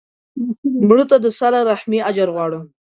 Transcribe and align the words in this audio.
مړه 0.87 1.05
ته 1.09 1.17
د 1.23 1.25
صله 1.39 1.59
رحمي 1.71 1.99
اجر 2.09 2.27
غواړو 2.35 2.59